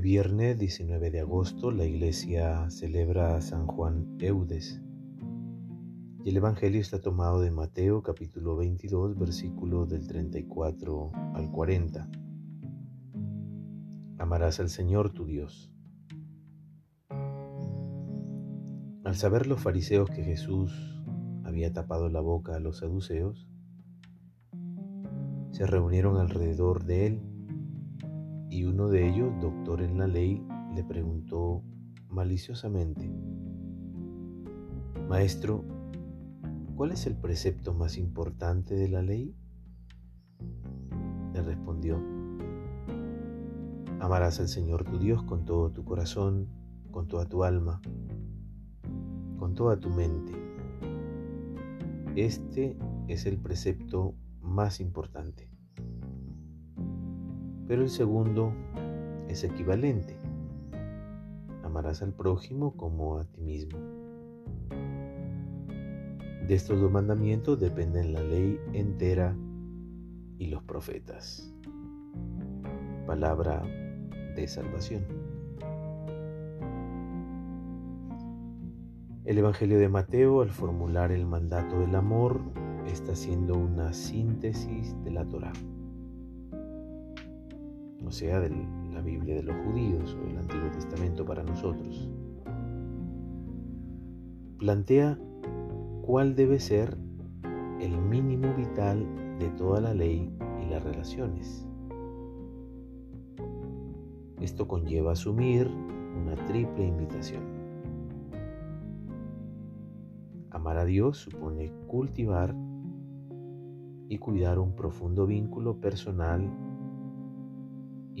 [0.00, 4.80] Hoy viernes 19 de agosto la iglesia celebra a San Juan Eudes
[6.24, 12.08] y el Evangelio está tomado de Mateo capítulo 22 versículo del 34 al 40.
[14.16, 15.70] Amarás al Señor tu Dios.
[19.04, 20.72] Al saber los fariseos que Jesús
[21.44, 23.46] había tapado la boca a los saduceos,
[25.50, 27.29] se reunieron alrededor de él
[28.50, 31.62] y uno de ellos, doctor en la ley, le preguntó
[32.08, 33.08] maliciosamente,
[35.08, 35.64] Maestro,
[36.74, 39.36] ¿cuál es el precepto más importante de la ley?
[41.32, 42.02] Le respondió,
[44.00, 46.48] Amarás al Señor tu Dios con todo tu corazón,
[46.90, 47.80] con toda tu alma,
[49.38, 50.32] con toda tu mente.
[52.16, 52.76] Este
[53.06, 55.50] es el precepto más importante
[57.70, 58.52] pero el segundo
[59.28, 60.16] es equivalente.
[61.62, 63.78] Amarás al prójimo como a ti mismo.
[66.48, 69.36] De estos dos mandamientos dependen la ley entera
[70.36, 71.54] y los profetas.
[73.06, 73.62] Palabra
[74.34, 75.06] de salvación.
[79.24, 82.40] El Evangelio de Mateo, al formular el mandato del amor,
[82.88, 85.52] está haciendo una síntesis de la Torah
[88.10, 88.50] sea, de
[88.92, 92.10] la Biblia de los judíos o el Antiguo Testamento para nosotros.
[94.58, 95.18] Plantea
[96.02, 96.98] cuál debe ser
[97.80, 99.06] el mínimo vital
[99.38, 100.30] de toda la ley
[100.62, 101.66] y las relaciones.
[104.40, 107.42] Esto conlleva asumir una triple invitación.
[110.50, 112.54] Amar a Dios supone cultivar
[114.08, 116.50] y cuidar un profundo vínculo personal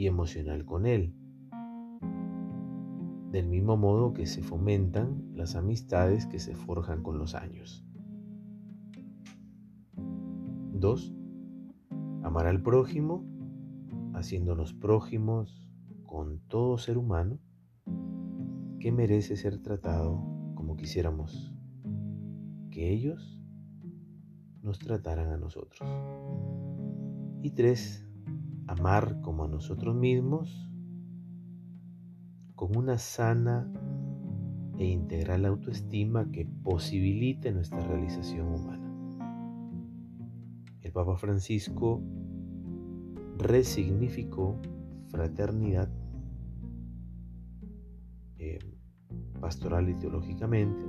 [0.00, 1.14] y emocional con Él.
[3.30, 7.84] Del mismo modo que se fomentan las amistades que se forjan con los años.
[10.72, 11.14] 2.
[12.22, 13.26] Amar al prójimo,
[14.14, 15.70] haciéndonos prójimos
[16.06, 17.38] con todo ser humano
[18.78, 20.24] que merece ser tratado
[20.54, 21.54] como quisiéramos
[22.70, 23.38] que ellos
[24.62, 25.86] nos trataran a nosotros.
[27.42, 28.09] Y 3
[28.70, 30.70] amar como a nosotros mismos
[32.54, 33.68] con una sana
[34.78, 38.88] e integral autoestima que posibilite nuestra realización humana.
[40.82, 42.00] El Papa Francisco
[43.38, 44.60] resignificó
[45.08, 45.90] fraternidad
[48.38, 48.60] eh,
[49.40, 50.84] pastoral y teológicamente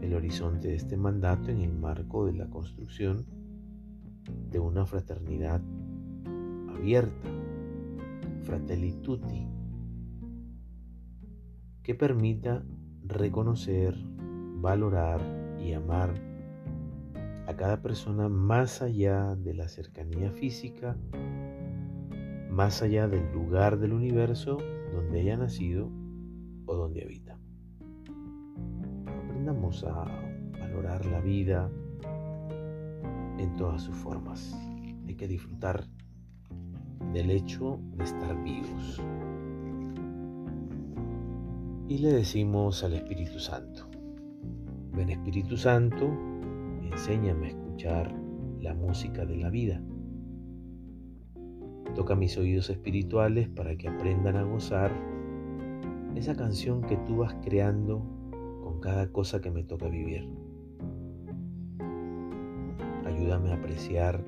[0.00, 3.26] el horizonte de este mandato en el marco de la construcción
[4.50, 5.62] de una fraternidad
[6.74, 7.28] abierta,
[8.42, 9.46] fratelli tutti,
[11.82, 12.64] que permita
[13.04, 13.96] reconocer,
[14.60, 15.20] valorar
[15.60, 16.14] y amar
[17.46, 20.96] a cada persona más allá de la cercanía física,
[22.50, 24.58] más allá del lugar del universo
[24.92, 25.90] donde haya nacido
[26.66, 27.38] o donde habita.
[29.24, 30.04] Aprendamos a
[30.60, 31.70] valorar la vida
[33.38, 34.56] en todas sus formas.
[35.06, 35.84] Hay que disfrutar
[37.12, 39.02] del hecho de estar vivos.
[41.88, 43.86] Y le decimos al Espíritu Santo,
[44.94, 46.10] ven Espíritu Santo,
[46.82, 48.14] enséñame a escuchar
[48.60, 49.82] la música de la vida.
[51.94, 54.90] Toca mis oídos espirituales para que aprendan a gozar
[56.14, 58.02] esa canción que tú vas creando
[58.62, 60.28] con cada cosa que me toca vivir.
[63.04, 64.24] Ayúdame a apreciar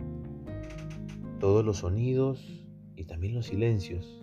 [1.38, 2.63] todos los sonidos
[2.96, 4.22] y también los silencios,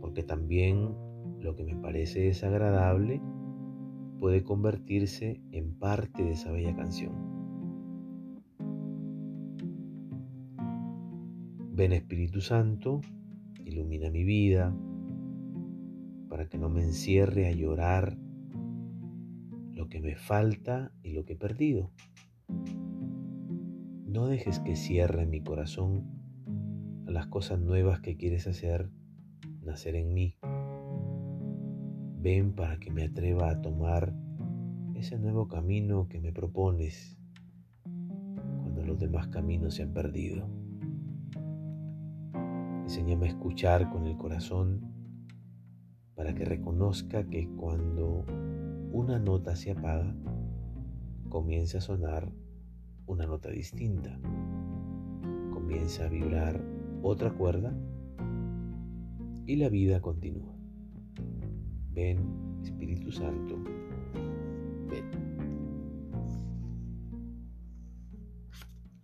[0.00, 0.94] porque también
[1.40, 3.20] lo que me parece desagradable
[4.20, 7.12] puede convertirse en parte de esa bella canción.
[11.74, 13.00] Ven Espíritu Santo,
[13.64, 14.76] ilumina mi vida
[16.28, 18.16] para que no me encierre a llorar
[19.74, 21.90] lo que me falta y lo que he perdido.
[24.06, 26.21] No dejes que cierre mi corazón
[27.06, 28.90] las cosas nuevas que quieres hacer
[29.62, 30.36] nacer en mí.
[32.20, 34.14] Ven para que me atreva a tomar
[34.94, 37.18] ese nuevo camino que me propones
[37.82, 40.48] cuando los demás caminos se han perdido.
[42.82, 44.92] Enséñame a escuchar con el corazón
[46.14, 48.24] para que reconozca que cuando
[48.92, 50.14] una nota se apaga,
[51.28, 52.30] comienza a sonar
[53.06, 54.20] una nota distinta.
[55.52, 56.62] Comienza a vibrar
[57.02, 57.74] otra cuerda
[59.46, 60.54] y la vida continúa.
[61.90, 63.58] Ven, Espíritu Santo,
[64.88, 65.10] ven.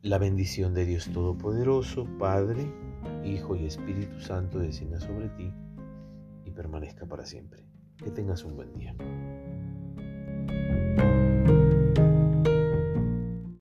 [0.00, 2.72] La bendición de Dios Todopoderoso, Padre,
[3.24, 5.52] Hijo y Espíritu Santo descienda sobre ti
[6.44, 7.64] y permanezca para siempre.
[7.96, 8.94] Que tengas un buen día.